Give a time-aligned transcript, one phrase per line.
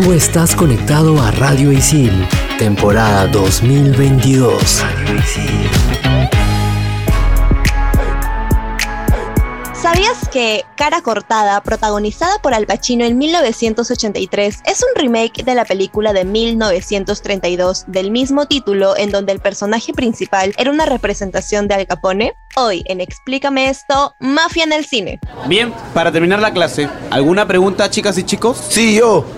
[0.00, 2.12] Tú estás conectado a Radio Isil,
[2.56, 4.80] temporada 2022.
[4.80, 5.70] Radio Isil.
[9.74, 15.64] ¿Sabías que Cara Cortada, protagonizada por Al Pacino en 1983, es un remake de la
[15.64, 21.74] película de 1932 del mismo título en donde el personaje principal era una representación de
[21.74, 22.34] Al Capone?
[22.54, 25.18] Hoy en Explícame esto, Mafia en el cine.
[25.48, 28.58] Bien, para terminar la clase, ¿alguna pregunta chicas y chicos?
[28.68, 29.37] Sí, yo.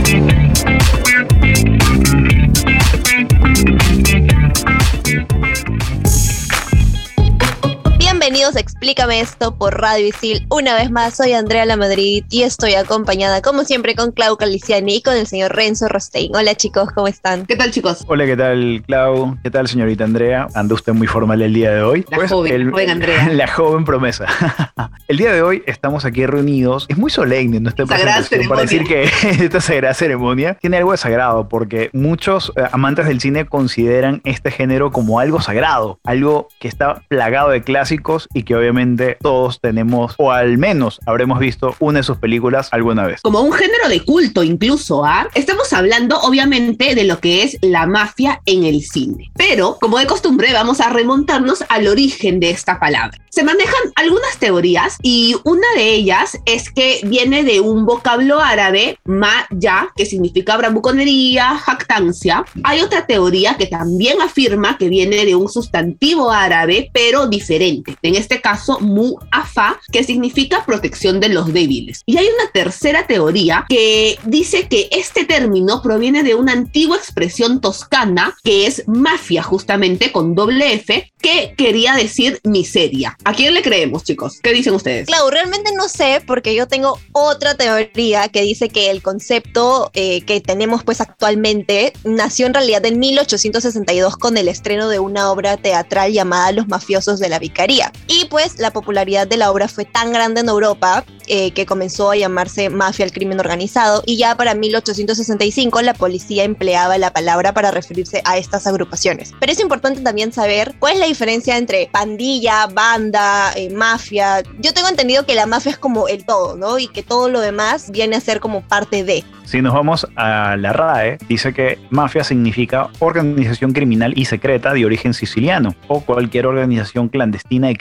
[8.31, 10.47] Bienvenidos a Explícame esto por Radio Isil.
[10.49, 14.95] Una vez más, soy Andrea La Madrid y estoy acompañada, como siempre, con Clau Caliciani
[14.95, 16.33] y con el señor Renzo Rostein.
[16.33, 17.45] Hola chicos, ¿cómo están?
[17.45, 18.05] ¿Qué tal, chicos?
[18.07, 19.37] Hola, ¿qué tal, Clau?
[19.43, 20.47] ¿Qué tal, señorita Andrea?
[20.53, 22.05] Anda usted muy formal el día de hoy.
[22.09, 23.27] La joven, la joven Andrea.
[23.33, 24.27] La joven promesa.
[25.09, 26.85] el día de hoy estamos aquí reunidos.
[26.87, 29.03] Es muy solemne nuestra Sagrada presentación para decir que
[29.43, 34.51] esta sagrada ceremonia tiene algo de sagrado, porque muchos eh, amantes del cine consideran este
[34.51, 40.15] género como algo sagrado, algo que está plagado de clásicos y que obviamente todos tenemos,
[40.17, 43.21] o al menos habremos visto una de sus películas alguna vez.
[43.21, 45.27] Como un género de culto incluso, ¿ah?
[45.35, 49.31] Estamos hablando obviamente de lo que es la mafia en el cine.
[49.35, 53.17] Pero, como de costumbre, vamos a remontarnos al origen de esta palabra.
[53.29, 58.97] Se manejan algunas teorías y una de ellas es que viene de un vocablo árabe,
[59.05, 62.43] ma-ya, que significa bravuconería, jactancia.
[62.63, 67.95] Hay otra teoría que también afirma que viene de un sustantivo árabe, pero diferente.
[68.11, 72.01] En este caso, mu'afa, que significa protección de los débiles.
[72.05, 77.61] Y hay una tercera teoría que dice que este término proviene de una antigua expresión
[77.61, 83.17] toscana que es mafia, justamente con doble F, que quería decir miseria.
[83.23, 84.39] ¿A quién le creemos, chicos?
[84.43, 85.07] ¿Qué dicen ustedes?
[85.07, 90.19] Clau, realmente no sé porque yo tengo otra teoría que dice que el concepto eh,
[90.25, 95.55] que tenemos pues actualmente nació en realidad en 1862 con el estreno de una obra
[95.55, 97.93] teatral llamada Los mafiosos de la vicaría.
[98.07, 102.11] Y pues la popularidad de la obra fue tan grande en Europa eh, que comenzó
[102.11, 107.53] a llamarse mafia al crimen organizado y ya para 1865 la policía empleaba la palabra
[107.53, 109.31] para referirse a estas agrupaciones.
[109.39, 114.43] Pero es importante también saber cuál es la diferencia entre pandilla, banda, eh, mafia.
[114.59, 116.79] Yo tengo entendido que la mafia es como el todo, ¿no?
[116.79, 119.23] Y que todo lo demás viene a ser como parte de.
[119.45, 124.85] Si nos vamos a la RAE, dice que mafia significa organización criminal y secreta de
[124.85, 127.75] origen siciliano o cualquier organización clandestina y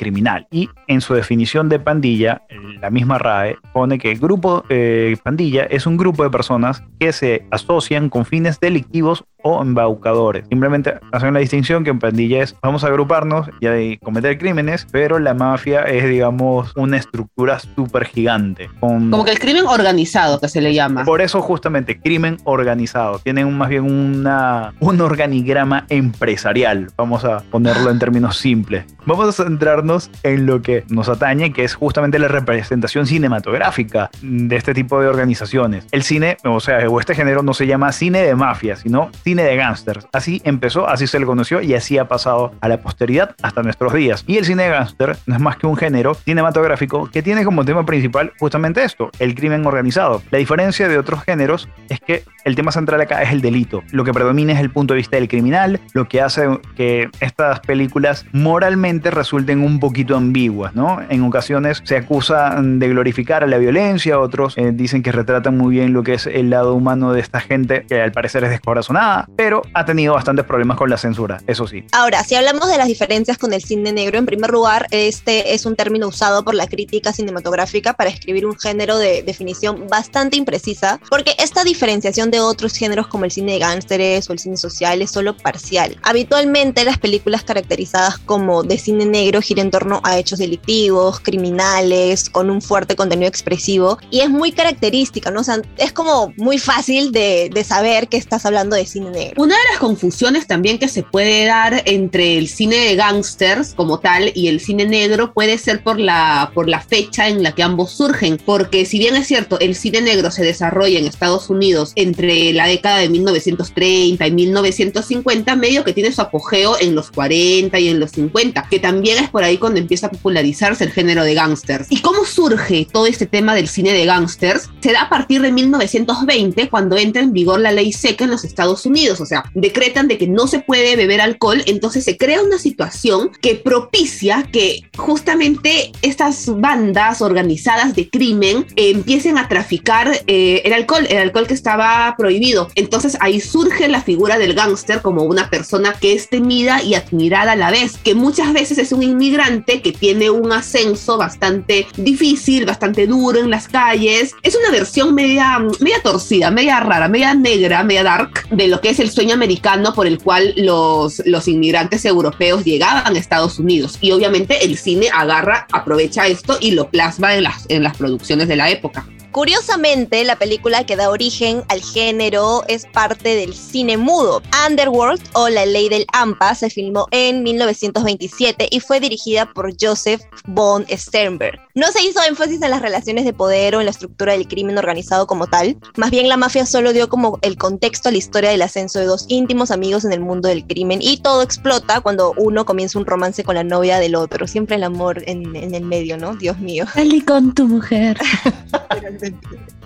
[0.50, 2.42] Y en su definición de pandilla,
[2.80, 7.46] la misma RAE pone que grupo eh, pandilla es un grupo de personas que se
[7.50, 10.46] asocian con fines delictivos o embaucadores.
[10.48, 14.86] Simplemente hacen la distinción que en pandilla es vamos a agruparnos y a cometer crímenes,
[14.90, 18.70] pero la mafia es, digamos, una estructura súper gigante.
[18.80, 21.04] Como que el crimen organizado que se le llama.
[21.04, 23.18] Por eso justamente crimen organizado.
[23.18, 28.84] Tienen más bien una, un organigrama empresarial, vamos a ponerlo en términos simples.
[29.06, 34.56] Vamos a centrarnos en lo que nos atañe, que es justamente la representación cinematográfica de
[34.56, 35.86] este tipo de organizaciones.
[35.90, 39.29] El cine, o sea, o este género no se llama cine de mafia, sino cine
[39.36, 40.06] de gángsters.
[40.12, 43.92] Así empezó, así se le conoció y así ha pasado a la posteridad hasta nuestros
[43.92, 44.24] días.
[44.26, 47.64] Y el cine de gángster no es más que un género cinematográfico que tiene como
[47.64, 50.22] tema principal justamente esto, el crimen organizado.
[50.30, 53.82] La diferencia de otros géneros es que el tema central acá es el delito.
[53.92, 57.60] Lo que predomina es el punto de vista del criminal, lo que hace que estas
[57.60, 61.00] películas moralmente resulten un poquito ambiguas, ¿no?
[61.08, 65.74] En ocasiones se acusa de glorificar a la violencia, otros eh, dicen que retratan muy
[65.76, 69.19] bien lo que es el lado humano de esta gente que al parecer es descorazonada
[69.36, 71.84] pero ha tenido bastantes problemas con la censura, eso sí.
[71.92, 75.66] Ahora, si hablamos de las diferencias con el cine negro, en primer lugar, este es
[75.66, 81.00] un término usado por la crítica cinematográfica para escribir un género de definición bastante imprecisa,
[81.08, 85.02] porque esta diferenciación de otros géneros como el cine de gángsteres o el cine social
[85.02, 85.96] es solo parcial.
[86.02, 92.30] Habitualmente las películas caracterizadas como de cine negro giran en torno a hechos delictivos, criminales,
[92.30, 95.40] con un fuerte contenido expresivo, y es muy característica, ¿no?
[95.40, 99.42] O sea, es como muy fácil de, de saber que estás hablando de cine negro.
[99.42, 104.00] Una de las confusiones también que se puede dar entre el cine de gangsters como
[104.00, 107.62] tal y el cine negro puede ser por la, por la fecha en la que
[107.62, 111.92] ambos surgen, porque si bien es cierto, el cine negro se desarrolla en Estados Unidos
[111.96, 117.78] entre la década de 1930 y 1950, medio que tiene su apogeo en los 40
[117.78, 121.24] y en los 50, que también es por ahí cuando empieza a popularizarse el género
[121.24, 121.86] de gángsters.
[121.90, 124.68] ¿Y cómo surge todo este tema del cine de gángsters?
[124.80, 128.44] Se da a partir de 1920 cuando entra en vigor la ley seca en los
[128.44, 132.42] Estados Unidos, o sea, decretan de que no se puede beber alcohol, entonces se crea
[132.42, 140.22] una situación que propicia que justamente estas bandas organizadas de crimen eh, empiecen a traficar
[140.26, 142.68] eh, el alcohol, el alcohol que estaba prohibido.
[142.74, 147.52] Entonces ahí surge la figura del gángster como una persona que es temida y admirada
[147.52, 152.66] a la vez, que muchas veces es un inmigrante que tiene un ascenso bastante difícil,
[152.66, 154.34] bastante duro en las calles.
[154.42, 158.89] Es una versión media, media torcida, media rara, media negra, media dark de lo que
[158.90, 163.98] es el sueño americano por el cual los, los inmigrantes europeos llegaban a Estados Unidos.
[164.00, 168.48] Y obviamente el cine agarra, aprovecha esto y lo plasma en las, en las producciones
[168.48, 169.06] de la época.
[169.32, 174.42] Curiosamente, la película que da origen al género es parte del cine mudo.
[174.66, 180.20] Underworld o La Ley del Ampa se filmó en 1927 y fue dirigida por Joseph
[180.46, 181.60] von Sternberg.
[181.76, 184.76] No se hizo énfasis en las relaciones de poder o en la estructura del crimen
[184.76, 188.50] organizado como tal, más bien la mafia solo dio como el contexto a la historia
[188.50, 192.34] del ascenso de dos íntimos amigos en el mundo del crimen y todo explota cuando
[192.36, 195.84] uno comienza un romance con la novia del otro, siempre el amor en, en el
[195.84, 196.34] medio, ¿no?
[196.34, 196.86] Dios mío.
[196.92, 198.18] Salí con tu mujer.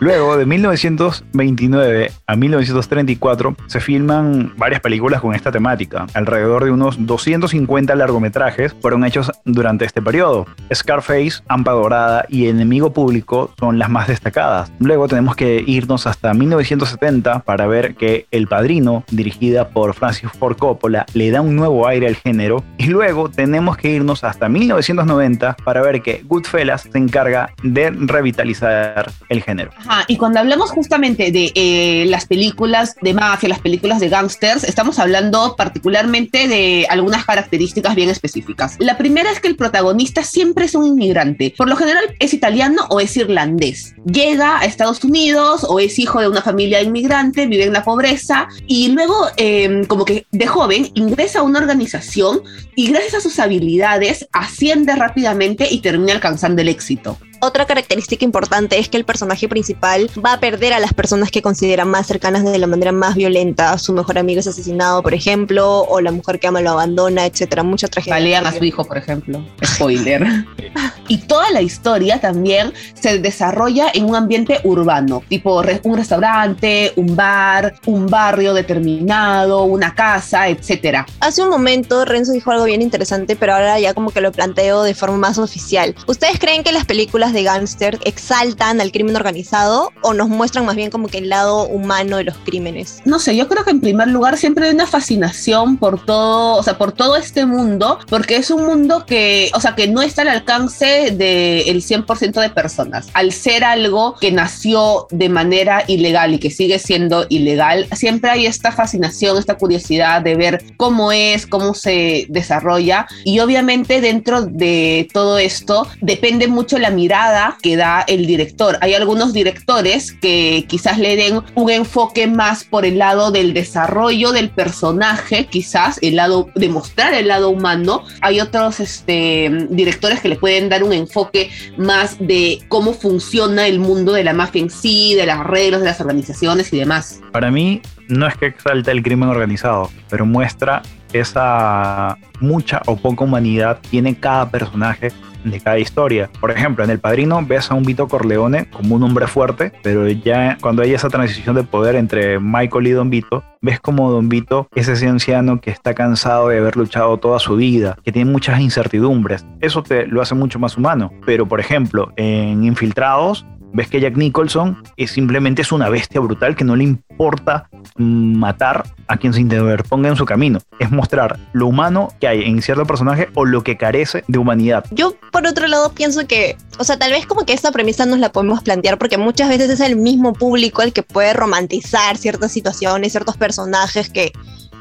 [0.00, 6.06] Luego, de 1929 a 1934, se filman varias películas con esta temática.
[6.14, 10.46] Alrededor de unos 250 largometrajes fueron hechos durante este periodo.
[10.74, 14.72] Scarface, Ampa Dorada y Enemigo Público son las más destacadas.
[14.78, 20.56] Luego tenemos que irnos hasta 1970 para ver que El Padrino, dirigida por Francis Ford
[20.56, 22.62] Coppola, le da un nuevo aire al género.
[22.78, 29.10] Y luego tenemos que irnos hasta 1990 para ver que Goodfellas se encarga de revitalizar
[29.28, 29.70] el género.
[30.08, 34.98] Y cuando hablamos justamente de eh, las películas de mafia, las películas de gangsters, estamos
[34.98, 38.76] hablando particularmente de algunas características bien específicas.
[38.78, 41.54] La primera es que el protagonista siempre es un inmigrante.
[41.56, 43.94] Por lo general es italiano o es irlandés.
[44.04, 48.48] Llega a Estados Unidos o es hijo de una familia inmigrante, vive en la pobreza
[48.66, 52.42] y luego eh, como que de joven ingresa a una organización
[52.74, 57.18] y gracias a sus habilidades asciende rápidamente y termina alcanzando el éxito.
[57.44, 61.42] Otra característica importante es que el personaje principal va a perder a las personas que
[61.42, 63.76] considera más cercanas de la manera más violenta.
[63.76, 67.62] Su mejor amigo es asesinado, por ejemplo, o la mujer que ama lo abandona, etcétera.
[67.62, 68.14] Mucha tragedia.
[68.14, 69.44] Balean a su hijo, por ejemplo.
[69.62, 70.26] Spoiler.
[71.08, 77.14] y toda la historia también se desarrolla en un ambiente urbano, tipo un restaurante, un
[77.14, 81.04] bar, un barrio determinado, una casa, etcétera.
[81.20, 84.82] Hace un momento Renzo dijo algo bien interesante, pero ahora ya como que lo planteo
[84.82, 85.94] de forma más oficial.
[86.06, 90.76] ¿Ustedes creen que las películas de gángster exaltan al crimen organizado o nos muestran más
[90.76, 93.02] bien como que el lado humano de los crímenes?
[93.04, 96.62] No sé, yo creo que en primer lugar siempre hay una fascinación por todo, o
[96.62, 100.22] sea, por todo este mundo, porque es un mundo que, o sea, que no está
[100.22, 103.08] al alcance del 100% de personas.
[103.14, 108.46] Al ser algo que nació de manera ilegal y que sigue siendo ilegal, siempre hay
[108.46, 115.08] esta fascinación, esta curiosidad de ver cómo es, cómo se desarrolla y obviamente dentro de
[115.12, 117.13] todo esto depende mucho la mirada
[117.62, 118.76] que da el director.
[118.80, 124.32] Hay algunos directores que quizás le den un enfoque más por el lado del desarrollo
[124.32, 128.02] del personaje, quizás el lado de mostrar el lado humano.
[128.20, 133.78] Hay otros este, directores que le pueden dar un enfoque más de cómo funciona el
[133.78, 137.20] mundo de la mafia en sí, de las reglas, de las organizaciones y demás.
[137.32, 143.22] Para mí, no es que exalte el crimen organizado, pero muestra esa mucha o poca
[143.22, 145.12] humanidad tiene cada personaje
[145.44, 146.30] de cada historia.
[146.40, 150.08] Por ejemplo, en El Padrino ves a un Vito Corleone como un hombre fuerte, pero
[150.08, 154.28] ya cuando hay esa transición de poder entre Michael y Don Vito, ves como Don
[154.28, 158.30] Vito es ese anciano que está cansado de haber luchado toda su vida, que tiene
[158.30, 159.46] muchas incertidumbres.
[159.60, 161.12] Eso te lo hace mucho más humano.
[161.24, 166.56] Pero, por ejemplo, en Infiltrados, ves que Jack Nicholson es simplemente es una bestia brutal
[166.56, 170.60] que no le importa matar a quien se interponga en su camino.
[170.78, 174.84] Es mostrar lo humano que hay en cierto personaje o lo que carece de humanidad.
[174.90, 178.20] Yo, por otro lado, pienso que, o sea, tal vez como que esta premisa nos
[178.20, 182.52] la podemos plantear porque muchas veces es el mismo público el que puede romantizar ciertas
[182.52, 184.32] situaciones, ciertos personajes que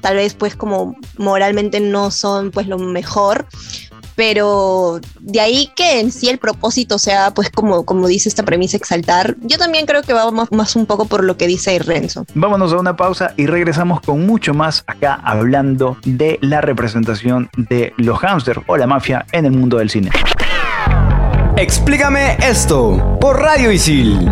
[0.04, 3.48] tal vez pues como moralmente no son pues lo mejor,
[4.16, 8.78] pero de ahí que en sí el propósito sea, pues como, como dice esta premisa,
[8.78, 12.26] exaltar, yo también creo que va más, más un poco por lo que dice Renzo.
[12.34, 17.94] Vámonos a una pausa y regresamos con mucho más acá hablando de la representación de
[17.98, 20.12] los hámsters o la mafia en el mundo del cine.
[21.56, 24.30] Explícame esto por Radio Isil.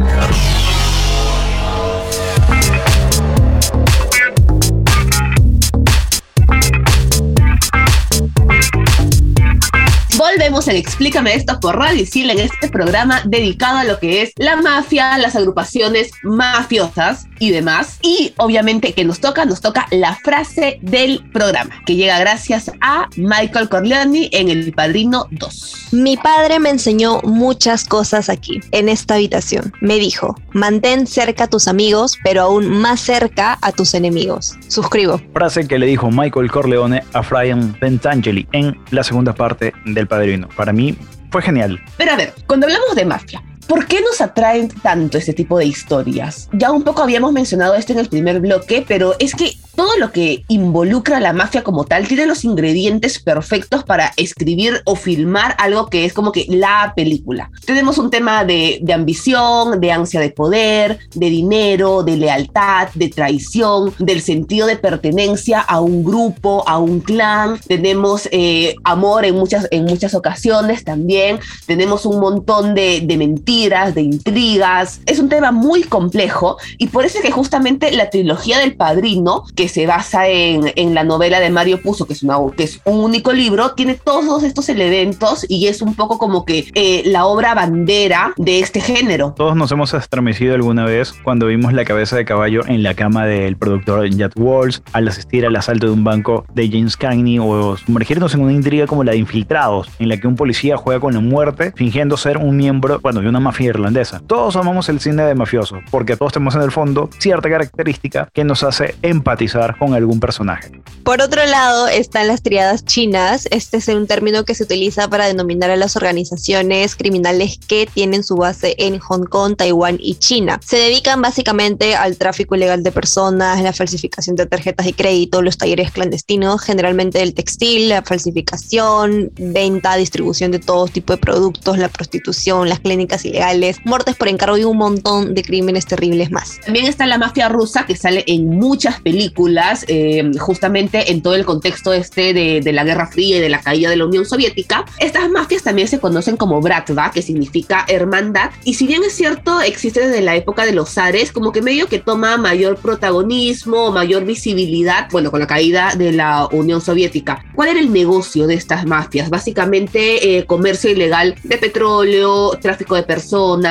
[10.42, 14.56] En Explícame esto por Radio Isil en este programa dedicado a lo que es la
[14.56, 18.00] mafia, las agrupaciones mafiosas y demás.
[18.02, 23.08] Y obviamente que nos toca, nos toca la frase del programa, que llega gracias a
[23.18, 25.90] Michael Corleone en El Padrino 2.
[25.92, 29.72] Mi padre me enseñó muchas cosas aquí, en esta habitación.
[29.80, 34.58] Me dijo, mantén cerca a tus amigos, pero aún más cerca a tus enemigos.
[34.70, 35.22] Suscribo.
[35.34, 40.31] Frase que le dijo Michael Corleone a Brian Pentangeli en la segunda parte del Padrino.
[40.56, 40.98] Para mí
[41.32, 41.80] fue genial.
[41.98, 45.66] Pero a ver, cuando hablamos de mafia, ¿Por qué nos atraen tanto este tipo de
[45.66, 46.50] historias?
[46.54, 50.12] Ya un poco habíamos mencionado esto en el primer bloque, pero es que todo lo
[50.12, 55.56] que involucra a la mafia como tal tiene los ingredientes perfectos para escribir o filmar
[55.58, 57.50] algo que es como que la película.
[57.66, 63.94] Tenemos un tema de, ambición, de ansia de poder, de dinero, de lealtad, de traición,
[64.00, 67.60] del sentido de pertenencia a un grupo, a un clan.
[67.68, 71.40] Tenemos eh, amor en muchas, en muchas ocasiones también.
[71.66, 75.02] Tenemos un montón de, de mentiras, de intrigas.
[75.06, 79.44] Es un tema muy complejo y por eso es que justamente la trilogía del padrino,
[79.56, 82.80] que se basa en, en, la novela de Mario Puzo, que es, una, que es
[82.86, 87.26] un único libro, tiene todos estos elementos y es un poco como que eh, la
[87.26, 89.34] obra bandera de este género.
[89.36, 93.26] Todos nos hemos estremecido alguna vez cuando vimos la cabeza de caballo en la cama
[93.26, 97.76] del productor Jack Walls al asistir al asalto de un banco de James Cagney o
[97.76, 101.14] sumergirnos en una intriga como la de Infiltrados, en la que un policía juega con
[101.14, 104.22] la muerte fingiendo ser un miembro, bueno, de una mafia irlandesa.
[104.26, 108.44] Todos amamos el cine de mafioso porque todos tenemos en el fondo cierta característica que
[108.44, 110.82] nos hace empatizar con algún personaje.
[111.04, 113.48] Por otro lado, están las triadas chinas.
[113.52, 118.24] Este es un término que se utiliza para denominar a las organizaciones criminales que tienen
[118.24, 120.60] su base en Hong Kong, Taiwán y China.
[120.64, 125.58] Se dedican básicamente al tráfico ilegal de personas, la falsificación de tarjetas de crédito, los
[125.58, 131.90] talleres clandestinos, generalmente del textil, la falsificación, venta, distribución de todo tipo de productos, la
[131.90, 136.60] prostitución, las clínicas ilegales, muertes por encargo y un montón de crímenes terribles más.
[136.64, 141.46] También está la mafia rusa que sale en muchas películas, eh, justamente en todo el
[141.46, 144.86] contexto este de, de, la Guerra Fría y de la caída de la Unión Soviética.
[145.00, 149.62] Estas mafias también se conocen como Bratva, que significa hermandad, y si bien es cierto,
[149.62, 154.26] existe desde la época de los zares, como que medio que toma mayor protagonismo, mayor
[154.26, 157.44] visibilidad, bueno, con la caída de la Unión Soviética.
[157.56, 159.30] ¿Cuál era el negocio de estas mafias?
[159.30, 163.21] Básicamente eh, comercio ilegal de petróleo, tráfico de personas,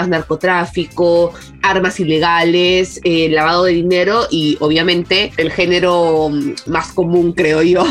[0.08, 6.30] narcotráfico, armas ilegales, eh, lavado de dinero y obviamente el género
[6.66, 7.84] más común, creo yo,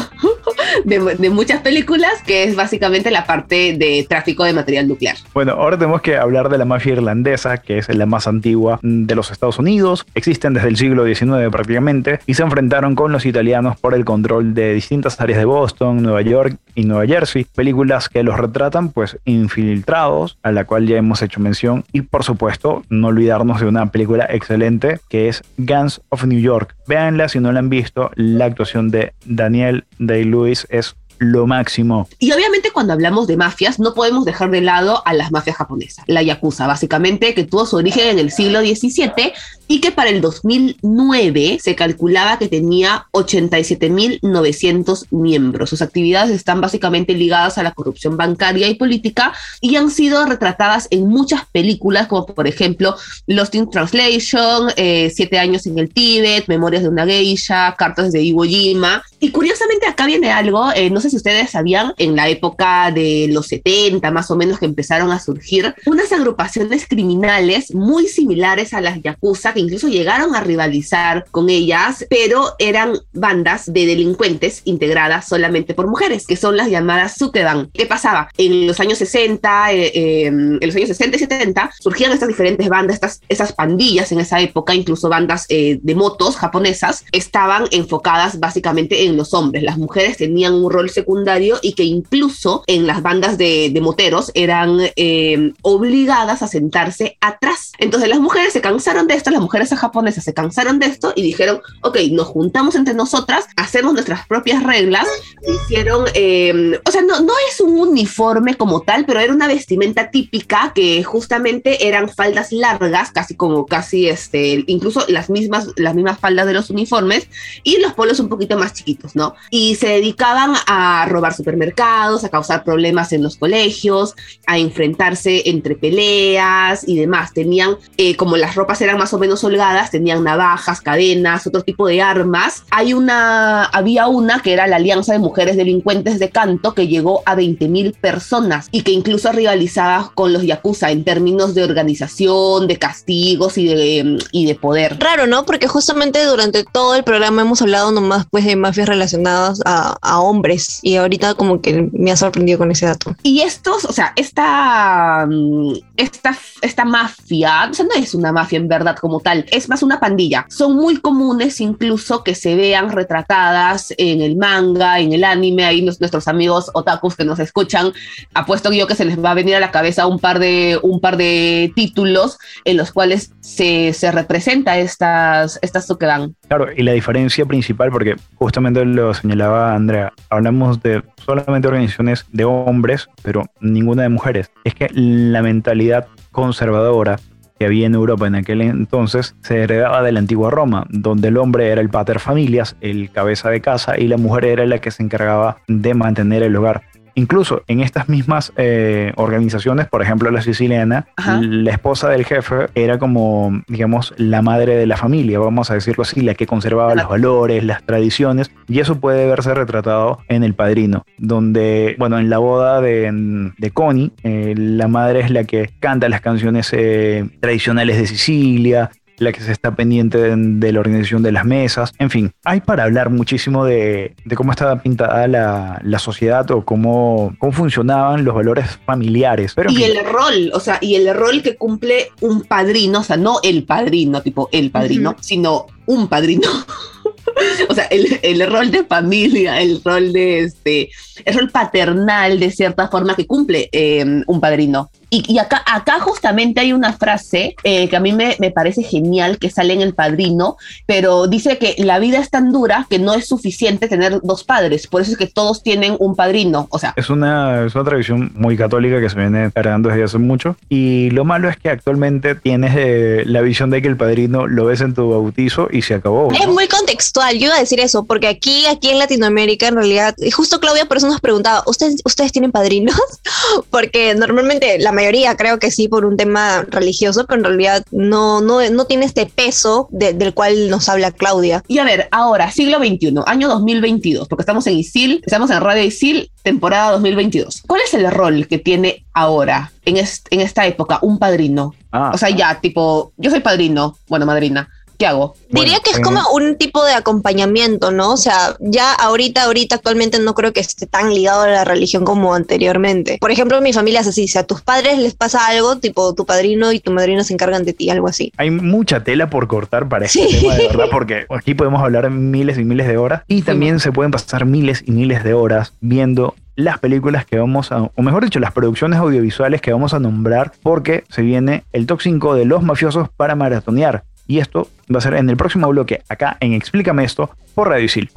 [0.86, 5.16] de, de, muchas películas, que es básicamente la parte de tráfico de material nuclear.
[5.34, 9.16] Bueno, ahora tenemos que hablar de la mafia irlandesa, que es la más antigua de
[9.16, 10.06] los Estados Unidos.
[10.16, 14.54] Existen desde el siglo XIX prácticamente y se enfrentaron con los italianos por el control
[14.54, 17.46] de distintas áreas de Boston, Nueva York y Nueva Jersey.
[17.56, 21.49] Películas que los retratan pues infiltrados, a la cual ya hemos hecho mención.
[21.92, 26.76] Y por supuesto, no olvidarnos de una película excelente que es Guns of New York.
[26.88, 28.12] Véanla si no la han visto.
[28.16, 32.08] La actuación de Daniel Day-Lewis es lo máximo.
[32.18, 36.06] Y obviamente cuando hablamos de mafias no podemos dejar de lado a las mafias japonesas.
[36.08, 39.34] La Yakuza, básicamente, que tuvo su origen en el siglo XVII
[39.72, 45.70] y que para el 2009 se calculaba que tenía 87.900 miembros.
[45.70, 50.88] Sus actividades están básicamente ligadas a la corrupción bancaria y política y han sido retratadas
[50.90, 52.96] en muchas películas, como por ejemplo
[53.28, 58.24] Lost in Translation, eh, Siete años en el Tíbet, Memorias de una geisha, Cartas de
[58.24, 59.04] Iwo Jima.
[59.20, 63.28] Y curiosamente acá viene algo, eh, no sé si ustedes sabían, en la época de
[63.30, 68.82] los 70 más o menos que empezaron a surgir unas agrupaciones criminales muy similares a
[68.82, 75.28] las Yakuza, que incluso llegaron a rivalizar con ellas, pero eran bandas de delincuentes integradas
[75.28, 77.70] solamente por mujeres, que son las llamadas Sukeban.
[77.74, 78.30] ¿Qué pasaba?
[78.38, 82.68] En los años 60, eh, eh, en los años 60 y 70, surgían estas diferentes
[82.70, 88.40] bandas, estas, estas pandillas en esa época, incluso bandas eh, de motos japonesas, estaban enfocadas
[88.40, 89.64] básicamente en los hombres.
[89.64, 94.32] Las mujeres tenían un rol secundario y que incluso en las bandas de, de moteros
[94.34, 97.72] eran eh, obligadas a sentarse atrás.
[97.78, 101.24] Entonces las mujeres se cansaron de esto, las mujeres japonesas se cansaron de esto y
[101.24, 105.08] dijeron, ok, nos juntamos entre nosotras, hacemos nuestras propias reglas.
[105.42, 110.12] Hicieron, eh, o sea, no, no es un uniforme como tal, pero era una vestimenta
[110.12, 116.20] típica que justamente eran faldas largas, casi como casi este, incluso las mismas, las mismas
[116.20, 117.28] faldas de los uniformes
[117.64, 119.34] y los polos un poquito más chiquitos, ¿no?
[119.50, 124.16] Y se dedicaban a robar supermercados, a causar problemas en los colegios,
[124.46, 127.34] a enfrentarse entre peleas y demás.
[127.34, 131.62] Tenían, eh, como las ropas eran más o menos manos holgadas tenían navajas, cadenas, otro
[131.62, 132.64] tipo de armas.
[132.72, 137.22] Hay una, había una que era la Alianza de Mujeres Delincuentes de Canto que llegó
[137.26, 142.78] a 20.000 personas y que incluso rivalizaba con los Yakuza en términos de organización, de
[142.78, 144.98] castigos y de, y de poder.
[145.00, 145.46] Raro, ¿no?
[145.46, 150.20] Porque justamente durante todo el programa hemos hablado nomás pues de mafias relacionadas a, a
[150.20, 153.16] hombres y ahorita como que me ha sorprendido con ese dato.
[153.24, 158.58] Y estos, o sea, esta, mm, esta, esta mafia, o sea, no es una mafia
[158.58, 160.46] en verdad como tal, es más una pandilla.
[160.50, 165.82] Son muy comunes incluso que se vean retratadas en el manga, en el anime, ahí
[165.82, 167.92] nuestros amigos otakus que nos escuchan,
[168.34, 171.00] apuesto yo que se les va a venir a la cabeza un par de, un
[171.00, 176.36] par de títulos en los cuales se, se representa estas, estas Tokedan.
[176.48, 182.46] Claro, y la diferencia principal, porque justamente lo señalaba Andrea, hablamos de solamente organizaciones de
[182.46, 184.52] hombres, pero ninguna de mujeres.
[184.64, 187.20] Es que la mentalidad conservadora
[187.60, 191.38] que había en Europa en aquel entonces se heredaba de la antigua Roma, donde el
[191.38, 194.92] hombre era el pater familias, el cabeza de casa, y la mujer era la que
[194.92, 196.84] se encargaba de mantener el hogar.
[197.20, 201.42] Incluso en estas mismas eh, organizaciones, por ejemplo la siciliana, Ajá.
[201.42, 206.04] la esposa del jefe era como, digamos, la madre de la familia, vamos a decirlo
[206.04, 210.54] así, la que conservaba los valores, las tradiciones, y eso puede verse retratado en El
[210.54, 215.72] Padrino, donde, bueno, en la boda de, de Connie, eh, la madre es la que
[215.82, 220.80] canta las canciones eh, tradicionales de Sicilia, la que se está pendiente de, de la
[220.80, 221.94] organización de las mesas.
[222.00, 226.64] En fin, hay para hablar muchísimo de, de cómo estaba pintada la, la sociedad o
[226.66, 229.54] cómo, cómo funcionaban los valores familiares.
[229.56, 233.04] Pero Y fin, el rol, o sea, y el rol que cumple un padrino, o
[233.04, 236.50] sea, no el padrino, tipo el padrino, sino un padrino.
[237.70, 240.90] o sea, el, el rol de familia, el rol de este,
[241.26, 244.90] el rol paternal de cierta forma que cumple eh, un padrino.
[245.10, 248.84] Y, y acá, acá justamente hay una frase eh, que a mí me, me parece
[248.84, 253.00] genial que sale en El Padrino, pero dice que la vida es tan dura que
[253.00, 256.80] no es suficiente tener dos padres, por eso es que todos tienen un padrino, o
[256.80, 260.56] sea, Es una, es una tradición muy católica que se viene heredando desde hace mucho.
[260.70, 264.66] Y lo malo es que actualmente tienes eh, la visión de que el padrino lo
[264.66, 266.32] ves en tu bautizo y se acabó.
[266.32, 266.54] Es ¿no?
[266.54, 270.60] muy contextual, yo iba a decir eso, porque aquí, aquí en Latinoamérica, en realidad, justo
[270.60, 273.00] Claudia por eso nos preguntaba, ¿ustedes, ¿ustedes tienen padrinos?
[273.70, 278.42] porque normalmente la mayoría creo que sí por un tema religioso, pero en realidad no,
[278.42, 281.64] no, no tiene este peso de- del cual nos habla Claudia.
[281.68, 285.84] Y a ver, ahora, siglo XXI, año 2022, porque estamos en ISIL, estamos en Radio
[285.84, 287.64] ISIL, temporada 2022.
[287.68, 291.74] ¿Cuál es el rol que tiene ahora, en, est- en esta época, un padrino?
[291.92, 295.34] Ah, O sea, ya, tipo, yo soy padrino, bueno, madrina, ¿qué hago?
[295.50, 298.12] Diría que es en- como un tipo de acompañamiento, ¿no?
[298.12, 302.04] O sea, ya ahorita, ahorita, actualmente no creo que esté tan ligado a la religión
[302.04, 303.18] como anteriormente.
[303.20, 306.26] Por ejemplo, mi familia es así, si a tus padres les pasa algo, tipo tu
[306.26, 308.32] padrino y tu madrino se encargan de ti, algo así.
[308.38, 310.42] Hay mucha tela por cortar para este Sí.
[310.42, 313.92] tema, de verdad, porque aquí podemos hablar miles y miles de horas y también se
[313.94, 318.26] pueden pasar miles y miles de horas viendo las películas que vamos a, o mejor
[318.26, 322.44] dicho, las producciones audiovisuales que vamos a nombrar, porque se viene el top 5 de
[322.44, 324.04] los mafiosos para maratonear.
[324.30, 327.86] Y esto va a ser en el próximo bloque, acá en Explícame esto, por Radio
[327.86, 328.12] Isil.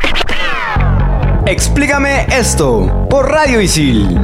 [1.47, 4.21] Explícame esto por Radio Isil.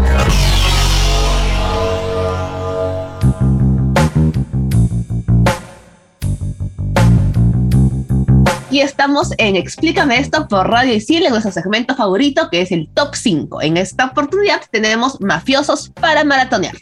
[8.71, 12.91] Y estamos en Explícame esto por Radio Isil, en nuestro segmento favorito, que es el
[12.93, 13.63] Top 5.
[13.63, 16.77] En esta oportunidad tenemos mafiosos para maratonear.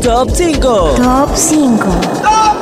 [0.00, 0.94] Top 5.
[0.98, 1.84] Top 5.
[2.22, 2.60] Top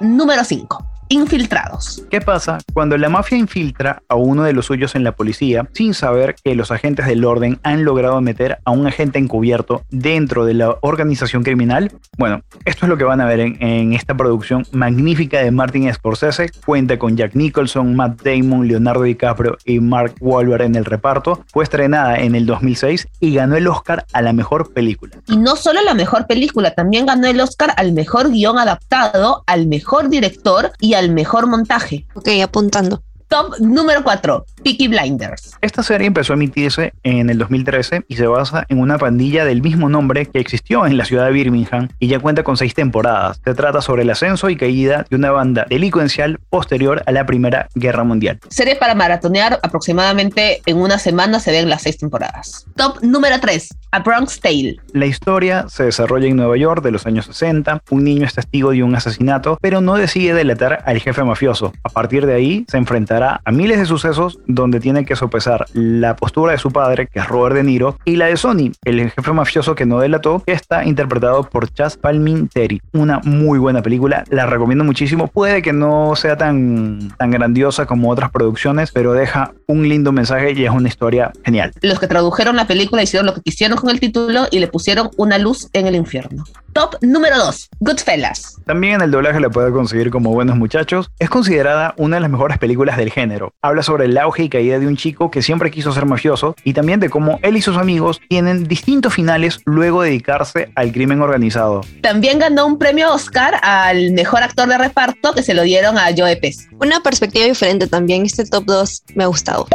[0.00, 0.89] número 5.
[1.12, 2.04] Infiltrados.
[2.08, 5.92] ¿Qué pasa cuando la mafia infiltra a uno de los suyos en la policía sin
[5.92, 10.54] saber que los agentes del orden han logrado meter a un agente encubierto dentro de
[10.54, 11.90] la organización criminal?
[12.16, 15.92] Bueno, esto es lo que van a ver en, en esta producción magnífica de Martin
[15.92, 16.52] Scorsese.
[16.64, 21.44] Cuenta con Jack Nicholson, Matt Damon, Leonardo DiCaprio y Mark Wahlberg en el reparto.
[21.52, 25.16] Fue estrenada en el 2006 y ganó el Oscar a la mejor película.
[25.26, 29.66] Y no solo la mejor película, también ganó el Oscar al mejor guion adaptado, al
[29.66, 32.06] mejor director y al mejor montaje.
[32.14, 33.02] Ok, apuntando.
[33.30, 34.44] Top número 4.
[34.64, 35.56] Peaky Blinders.
[35.60, 39.62] Esta serie empezó a emitirse en el 2013 y se basa en una pandilla del
[39.62, 43.40] mismo nombre que existió en la ciudad de Birmingham y ya cuenta con seis temporadas.
[43.44, 47.68] Se trata sobre el ascenso y caída de una banda delincuencial posterior a la Primera
[47.76, 48.40] Guerra Mundial.
[48.48, 52.66] Serie para maratonear aproximadamente en una semana se ven las seis temporadas.
[52.74, 53.68] Top número 3.
[53.92, 54.76] A Bronx Tale.
[54.92, 57.80] La historia se desarrolla en Nueva York de los años 60.
[57.90, 61.72] Un niño es testigo de un asesinato, pero no decide delatar al jefe mafioso.
[61.84, 66.16] A partir de ahí se enfrentará a miles de sucesos donde tiene que sopesar la
[66.16, 69.32] postura de su padre, que es Robert De Niro, y la de Sony, el jefe
[69.32, 72.80] mafioso que no delató, que está interpretado por Chas Palminteri.
[72.92, 75.28] Una muy buena película, la recomiendo muchísimo.
[75.28, 80.52] Puede que no sea tan, tan grandiosa como otras producciones, pero deja un lindo mensaje
[80.52, 81.72] y es una historia genial.
[81.82, 85.10] Los que tradujeron la película hicieron lo que quisieron con el título y le pusieron
[85.16, 86.44] una luz en el infierno.
[86.72, 88.56] Top número 2, Goodfellas.
[88.64, 91.10] También en el doblaje la puede conseguir como Buenos Muchachos.
[91.18, 93.52] Es considerada una de las mejores películas del género.
[93.60, 96.72] Habla sobre el auge y caída de un chico que siempre quiso ser mafioso y
[96.72, 101.20] también de cómo él y sus amigos tienen distintos finales luego de dedicarse al crimen
[101.20, 101.80] organizado.
[102.02, 106.08] También ganó un premio Oscar al mejor actor de reparto que se lo dieron a
[106.16, 106.66] Joe Pesci.
[106.80, 108.24] Una perspectiva diferente también.
[108.24, 109.66] Este top 2 me ha gustado.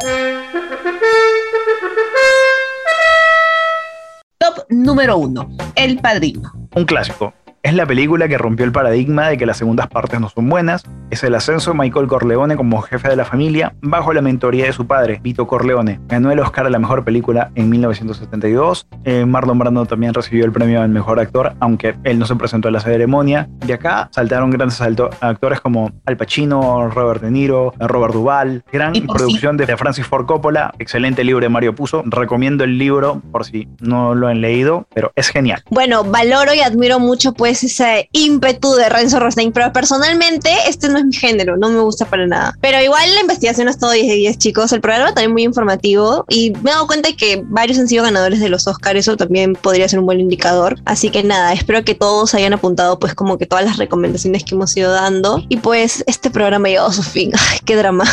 [4.70, 6.52] Número 1, El Padrino.
[6.76, 7.34] Un clásico.
[7.66, 10.84] Es la película que rompió el paradigma de que las segundas partes no son buenas.
[11.10, 14.72] Es el ascenso de Michael Corleone como jefe de la familia bajo la mentoría de
[14.72, 16.00] su padre, Vito Corleone.
[16.08, 18.86] Ganó el Oscar a la mejor película en 1972.
[19.06, 22.68] Eh, Marlon Brando también recibió el premio al mejor actor, aunque él no se presentó
[22.68, 23.50] a la ceremonia.
[23.66, 28.64] De acá saltaron grandes actores como Al Pacino, Robert De Niro, Robert Duvall.
[28.72, 30.72] Gran producción de Francis Ford Coppola.
[30.78, 32.04] Excelente libro de Mario Puzo.
[32.06, 35.64] Recomiendo el libro por si no lo han leído, pero es genial.
[35.72, 40.98] Bueno, valoro y admiro mucho pues ese ímpetu de Renzo Rostein, pero personalmente este no
[40.98, 42.58] es mi género, no me gusta para nada.
[42.62, 44.72] Pero igual la investigación es todo 10 de 10, chicos.
[44.72, 48.04] El programa también muy informativo y me he dado cuenta de que varios han sido
[48.04, 50.80] ganadores de los Oscars, eso también podría ser un buen indicador.
[50.86, 54.56] Así que nada, espero que todos hayan apuntado pues como que todas las recomendaciones que
[54.56, 57.32] hemos ido dando y pues este programa ha llegado a su fin.
[57.52, 58.06] Ay, qué drama.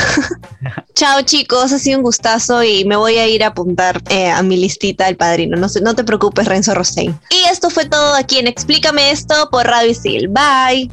[0.95, 4.43] Chao chicos, ha sido un gustazo y me voy a ir a apuntar eh, a
[4.43, 5.57] mi listita del padrino.
[5.57, 7.19] No, no te preocupes, Renzo Rostein.
[7.31, 10.29] Y esto fue todo aquí en Explícame esto por Radio Isil.
[10.29, 10.91] Bye.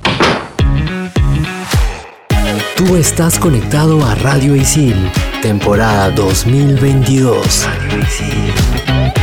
[2.76, 4.96] Tú estás conectado a Radio Isil,
[5.42, 7.68] temporada 2022.
[7.68, 9.19] Radio Isil.